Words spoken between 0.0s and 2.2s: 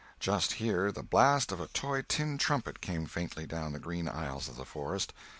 Just here the blast of a toy